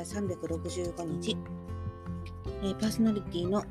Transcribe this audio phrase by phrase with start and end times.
[0.00, 1.36] は365日、
[2.62, 3.62] えー、パーソナリティの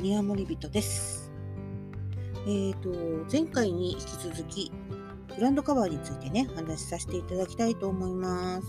[0.00, 1.30] 宮森人です。
[2.46, 2.90] えーと、
[3.30, 4.72] 前回に引き続き、
[5.36, 8.66] グランドカバーについてね、話しさせていただきたいと思います。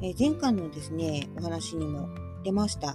[0.00, 2.08] えー、前回のですね、お話にも
[2.44, 2.94] 出ました、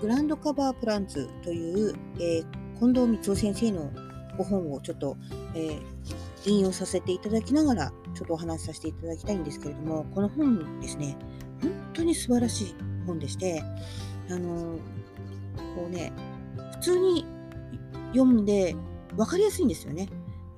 [0.00, 2.44] グランドカバープランツという、えー、
[2.78, 3.92] 近藤光夫先生の
[4.38, 5.18] ご本をちょっと、
[5.54, 5.82] えー、
[6.44, 11.16] 引用させていただきながら、ちょっとお話しさせていただきたいんですけれども、この本ですね、
[11.60, 12.74] 本当に素晴らしい
[13.06, 13.62] 本でして、
[14.30, 14.78] あの
[15.74, 16.12] こうね、
[16.72, 17.26] 普通に
[18.12, 18.74] 読んで
[19.16, 20.08] 分かりやすいんですよね。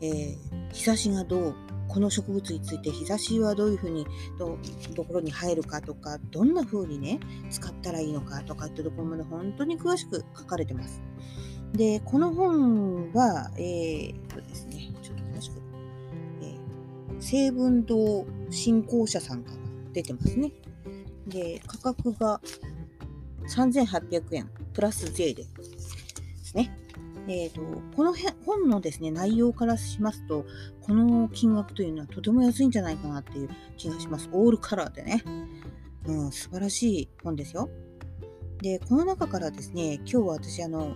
[0.00, 1.54] えー、日差しがどう、
[1.88, 4.06] この植物について日差しはどういうふうに
[4.38, 4.58] ど
[4.96, 7.20] ところに入るかとか、どんな風にね、
[7.50, 11.02] 使ったらいいのかとかってところまで本当に詳しく書かれてます。
[11.72, 14.83] で、この本は、えー、とですね、
[17.24, 19.56] 成文堂新興社さんから
[19.94, 20.52] 出てますね。
[21.26, 22.38] で、価格が
[23.48, 25.48] 3800円プラス税でで
[26.44, 26.78] すね。
[27.26, 27.62] えーと、
[27.96, 30.44] この本のですね内容からしますと、
[30.82, 34.28] この金額というのはとても安いんじゃないかなっていう気がします。
[34.30, 35.22] オールカラーでね。
[36.06, 37.70] うん、素晴らしい本ですよ。
[38.60, 40.94] で、この中からですね、今日は私、あの、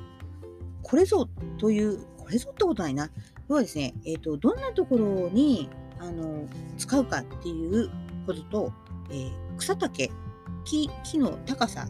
[0.83, 1.27] これぞ
[1.57, 3.11] という、これぞってことないな。
[3.49, 5.71] 要はですね、えーと、どんなところに
[6.01, 6.47] あの
[6.77, 7.91] 使うかっていう
[8.27, 8.73] ことと、
[9.11, 10.11] えー、草丈
[10.65, 11.89] 木、木の高さ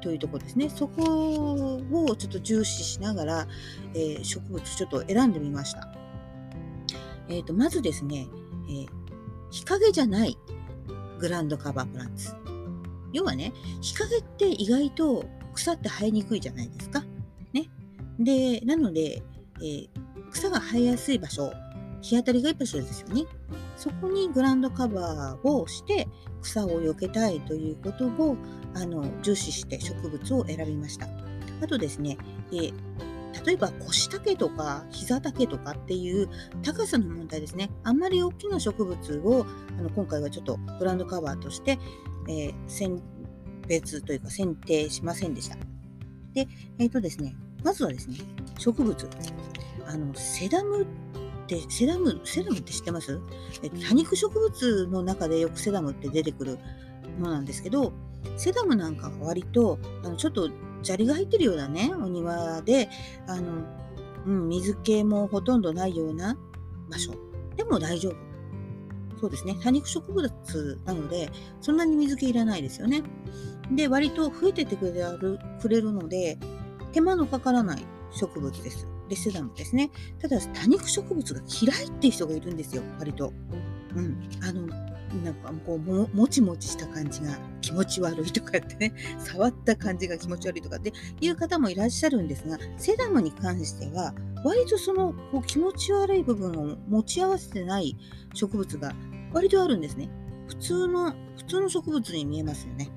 [0.00, 0.70] というとこですね。
[0.70, 3.48] そこをちょっと重視しながら、
[3.94, 5.88] えー、植物ちょっと選んでみました。
[7.28, 8.28] えーと、まずですね、
[8.68, 8.88] えー、
[9.50, 10.38] 日陰じゃない
[11.18, 12.32] グランドカバープランツ。
[13.12, 17.02] 要はね、日陰って意外と草って生えにくいじゃないですか
[17.52, 17.68] ね。
[18.20, 19.22] で、なので、
[19.58, 19.88] えー、
[20.30, 21.50] 草が生えやすい場所、
[22.06, 23.24] 日当たりがいい場所ですよね。
[23.76, 26.06] そこにグランドカバーをして
[26.40, 28.36] 草を避けたいということを
[28.74, 31.08] あの重視して植物を選びました。
[31.60, 32.16] あとですね、
[32.52, 32.70] え、
[33.44, 36.28] 例えば腰丈とか膝丈とかっていう
[36.62, 37.70] 高さの問題ですね。
[37.82, 39.44] あんまり大きな植物を
[39.78, 41.78] あの今回はちょっとグランドカバーとして、
[42.28, 43.02] えー、選
[43.66, 45.56] 別というか選定しませんでした。
[46.34, 46.46] で、
[46.78, 48.18] えっ、ー、とですね、まずはですね、
[48.58, 49.08] 植物。
[49.86, 50.86] あの、セダム
[51.46, 53.20] って、セダム、セダムって知ってます？
[53.62, 56.58] え多肉植物の中でよくセダムって出てくる
[57.18, 57.92] ものなんですけど、
[58.36, 60.50] セダムなんかは割と、あのちょっと
[60.82, 62.88] 砂利が入ってるようなね、お庭で、
[63.26, 63.64] あの、
[64.26, 66.36] うん、水気もほとんどないような
[66.90, 67.14] 場所
[67.56, 68.16] でも大丈夫。
[69.20, 69.56] そうですね。
[69.62, 71.30] 多肉植物なので、
[71.62, 73.02] そんなに水気いらないですよね。
[73.72, 76.38] で、割と増えててくれるくれるので、
[76.92, 78.86] 手間のかからない植物です。
[79.08, 79.90] レセダムですね。
[80.20, 83.32] ただ、多肉植物が嫌いっていう人がいるんですよ、割と。
[83.94, 84.20] うん。
[84.42, 84.66] あの、
[85.24, 97.96] なんかこうも、もちもちした感じが気持ち悪いとかってね、触った感じが気持ち悪いとかっていう方もいらっしゃるんですが、セダムに関しては、割とそのこう気持ち悪い部分を持ち合わせてない
[98.34, 98.94] 植物が
[99.32, 100.10] 割とあるんですね。
[100.48, 102.90] 普通の、普通の植物に見えますよね。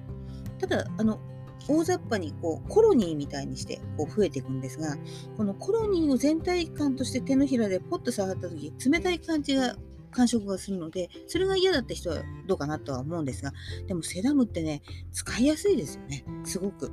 [0.59, 1.19] ただ、あの、
[1.67, 4.95] 大雑把にこうコロニーみたいにしてこう増えていくんですが
[5.37, 9.75] このコロニーを全体感として手のひらでポッと触った時冷たい感じが
[10.11, 13.53] 感触がするのでそれが嫌だった人はどうかなとは思うんですが
[13.87, 14.81] でもセダムってね
[15.11, 16.91] 使いやすいですよねすごく。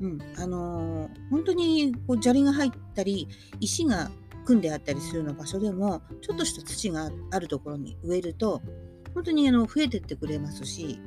[0.00, 3.28] うん、あのー、本当にこう砂利が入ったり
[3.60, 4.10] 石が
[4.44, 8.60] 組んであったりするような場所でもちょっとした土があるところに植えると
[9.14, 10.98] 本当にあの増えてってくれますし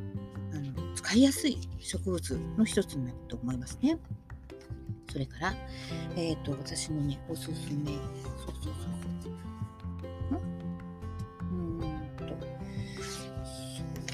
[1.05, 3.99] 使いやすい植物の一つになると思いますね。
[5.11, 5.53] それから、
[6.15, 8.89] えっ、ー、と、私のね、おすすめ、そうそうそ
[10.31, 10.41] う。
[11.51, 11.79] うん
[12.17, 12.25] と、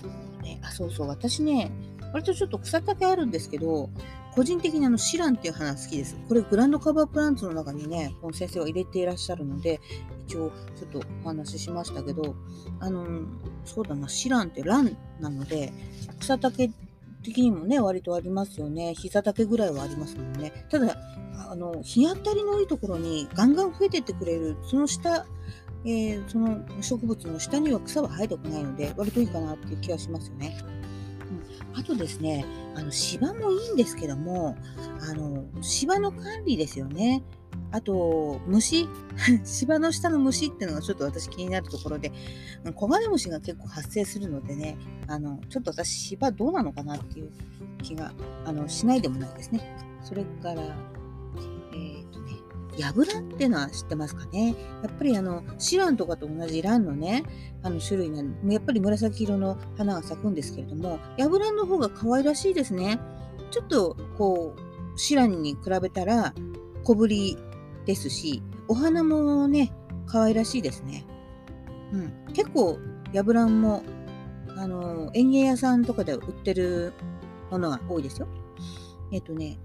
[0.01, 1.71] そうね、あ、そうそう、私ね、
[2.11, 3.89] 割とちょっと草丈あるんですけど、
[4.35, 6.17] 個人的にあのシランっていう花好きです。
[6.27, 9.79] これグランドカバープランツの中にね、この先生は入れていらっしゃるので、
[10.27, 12.35] 一応ちょっとお話ししましたけど、
[12.79, 13.05] あの、
[13.65, 15.71] そうだな、シランってランなので、
[16.19, 16.69] 草丈
[17.23, 18.93] 的にもね、割とありますよね。
[18.95, 20.65] 膝丈ぐらいはありますもんね。
[20.69, 20.97] ただ、
[21.49, 25.25] あの、日当たりのいいところにガンガン増えてってくれる、その下、
[25.83, 30.57] えー、その植物の下には草は生えてこないので、割といいかなっていう気はしますよね。
[31.73, 32.45] うん、あとですね、
[32.75, 34.55] あの芝もいいんですけども、
[35.01, 37.23] あの芝の管理ですよね。
[37.71, 38.87] あと、虫、
[39.43, 42.11] 芝の下の虫っていうのがちょっと私気になるところで、
[42.75, 44.77] コガネムシが結構発生するのでね、
[45.07, 47.31] あの、ちょっと私芝どうなのかなっていう
[47.81, 48.13] 気が、
[48.45, 49.61] あの、しないでもないですね。
[50.03, 50.61] それから、
[51.73, 52.33] えっ、とね、
[52.77, 54.55] ヤブランっていうのは知ってますかね？
[54.83, 57.23] やっぱりあのシランとかと同じランのね
[57.63, 62.99] あの種類なんでやっぱり紫色の花が咲くんですけれどもヤブランの方が可愛らしいですね。
[63.51, 66.33] ちょっとこうシランに比べたら
[66.83, 67.37] 小ぶり
[67.85, 69.71] ですしお花もね
[70.05, 71.05] 可愛らしいですね、
[71.91, 72.77] うん、結構
[73.13, 73.83] ヤブランも
[74.57, 76.93] あの園芸屋さんとかで売ってる
[77.49, 78.27] ものが多いですよ。
[79.11, 79.57] えっ、とね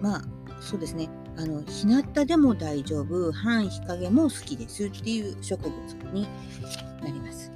[0.00, 0.22] まあ
[0.60, 1.08] そうですね。
[1.36, 5.74] あの日向でも大丈夫半日陰も好きですっていう植物
[6.12, 6.28] に
[7.02, 7.50] なります。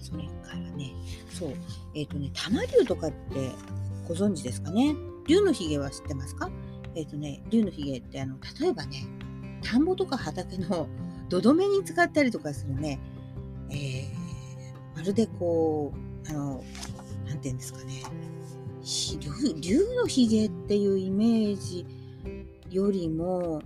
[0.00, 0.92] それからね
[1.30, 1.50] そう。
[1.94, 3.50] えっ、とね玉竜とかって
[4.06, 4.94] ご存知ですかね？
[5.26, 6.48] 竜のひげは知ってますか？
[6.94, 9.06] えっ、ー、とね竜のひげってあの例えばね
[9.62, 10.88] 田んぼとか畑の
[11.28, 12.98] 土留めに使ったりとかするね、
[13.70, 16.64] えー、まるでこうあの
[17.24, 18.02] 何て言うんですかね
[19.60, 21.86] 竜のひげっていうイメージ
[22.70, 23.62] よりも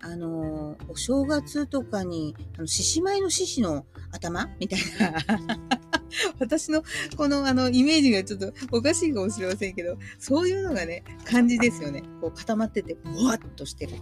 [0.00, 5.80] あのお正月とかにあの獅子舞の獅子の頭みたいな。
[6.38, 6.82] 私の
[7.16, 13.94] このあのイメージがちょっとおかしいかもしれませんけどそういうのがね感じですよねこう固まっててぼわっとしてる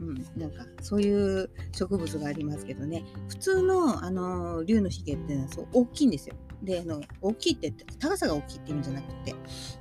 [0.00, 6.36] うん、なんかそういう植物がありますけどね普通のあの竜のひげっていうのはそう大きいんですよ。
[6.62, 9.34] であの大きいって高さが大きいって意味じゃなくて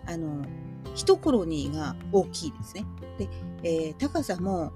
[0.06, 0.45] あの
[0.95, 2.85] 一コロニーが大きいですね。
[3.18, 3.29] で、
[3.63, 4.74] えー、高さも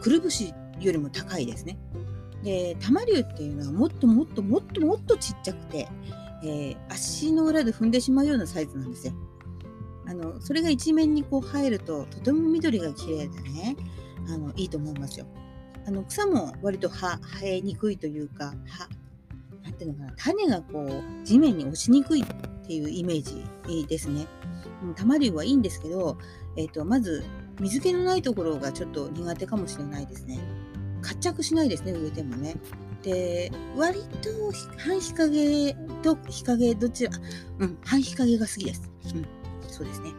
[0.00, 1.78] くるぶしよりも高いですね。
[2.46, 5.88] で玉竜っていうのはもっともっともっともっとちっちゃくて、
[6.44, 9.14] えー、足の裏で踏んでしまうようなサイズなんですよ。
[10.06, 13.76] あのそれが一面にこう生えるととても緑が綺麗でね
[14.28, 15.26] あのいいと思いますよ。
[15.88, 18.54] あの草も割と生えにくいというか
[19.64, 22.26] 何ていうのかな種がこう地面に落ちにくいっ
[22.64, 24.24] ていうイメージですね。
[24.94, 26.16] 玉竜はいいんですけど、
[26.56, 27.24] えーと、まず
[27.58, 30.38] 水気のないところがちょっと苦手かもしれないですね。
[31.06, 32.56] 活着しないですね植えてもね。
[33.02, 34.28] で割と
[34.78, 37.12] 半日陰と日陰どちら
[37.60, 38.90] うん半日陰が好きです。
[39.14, 39.26] うん
[39.68, 40.10] そうですね。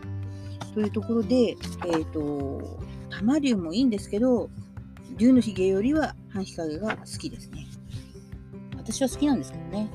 [0.73, 2.79] というところでえっ、ー、と
[3.09, 4.49] 玉竜もいいんですけど、
[5.17, 7.67] 竜のひげよりは半日陰が好きですね。
[8.77, 9.89] 私は好きなんですけどね。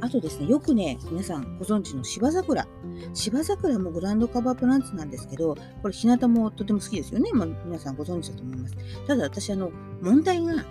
[0.00, 2.66] あとですね、よくね、皆さんご存知の芝桜。
[3.12, 7.30] 芝桜もグランドカバープランツなんですけど、これ日向もとても好きですよね。
[7.32, 8.76] まあ、皆さんご存知だと思います。
[9.06, 9.70] ただ私、あの、
[10.00, 10.64] 問題が8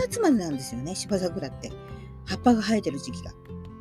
[0.00, 1.72] 月までなんですよね、芝桜って。
[2.24, 3.32] 葉っぱが生えてる時期が。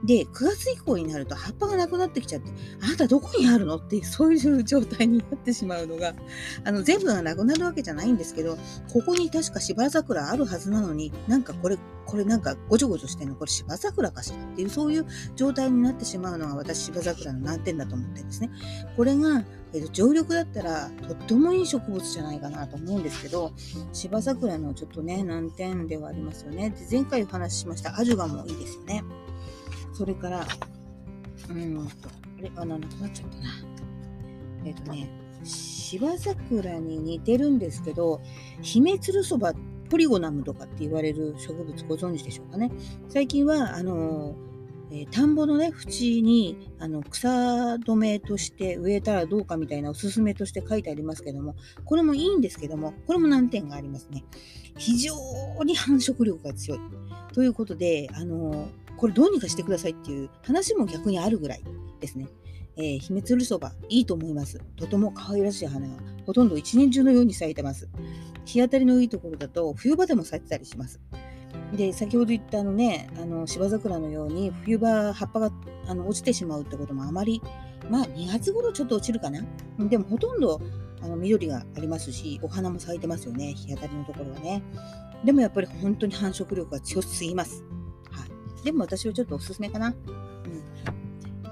[0.04, 2.52] で、9月以降になると葉っぱがなくなってきちゃって、
[2.82, 6.14] あなたどこにあるのって、そういう状態になってしまうのが、
[6.64, 8.58] あの、全部がなくなるわけじゃないんですけど、
[8.94, 11.78] ここに確か芝桜あるはずなのに、なんかこれ、
[12.15, 18.51] これなんかごちょごちょしてんの、これ芝桜かしらっていう、そういう状態になってしまうのが私芝桜の難点だと思ってるんですね。
[18.95, 23.51] これが、えー、と常緑だったらとってもいい植物じゃないかなと思うんですけど、
[23.91, 26.69] 芝桜のちょっとね、難点ではありますよね。
[26.69, 29.03] で前回お話ししましたアジュガもいいですよね。
[29.91, 30.47] それから、
[31.50, 32.09] うんと、
[32.39, 33.50] あれ、あ、なくなっちゃったな。
[34.63, 35.09] えっ、ー、とね、
[35.44, 38.21] 芝桜に似てるんですけど、
[38.62, 39.56] 姫鶴そばっ
[39.90, 42.72] ポリゴナムとかって言われる植物ご存知でしょうかね。
[43.10, 44.36] 最近は、あの
[44.92, 51.56] えー、田んぼのね、縁にあの草止めとして植えたらどうかみたいなおすすめとして書いてありますけども、
[51.86, 54.24] これもいいんですけども、これも難点がありますね。
[54.78, 55.16] 非常
[55.64, 56.80] に繁殖力が強い。
[57.34, 61.63] ということで、あのこれどうにかしてくださいっていう話も逆にあるぐらい
[62.00, 62.27] ですね。
[62.77, 64.60] えー、秘密るそば、いいと思います。
[64.75, 65.94] とても可愛らしい花が、
[66.25, 67.88] ほとんど一年中のように咲いてます。
[68.46, 71.00] 日当たりのいいところだと、冬場でも咲いてたりします。
[71.75, 75.51] で、先ほど言ったあのね、あの芝桜のように、冬場葉っぱが
[75.88, 77.41] あの落ちてしまうってこともあまり、
[77.89, 79.44] まあ2月頃ちょっと落ちるかな。
[79.79, 80.62] でもほとんど
[81.01, 84.62] あの緑がありますし、お花も咲いてますよね、日当たりのところはね。
[85.24, 87.63] でもやっぱり本当に繁殖力が強すぎます。
[88.12, 89.94] はいでも私はちょっとおすすめかな。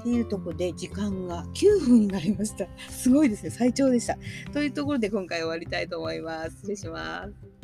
[0.03, 2.67] っていうところで時間が9分になりました。
[2.89, 3.49] すごいですね。
[3.51, 4.17] 最長でした。
[4.51, 6.57] というところで今回終わりたいと思います。
[6.57, 7.62] 失礼します。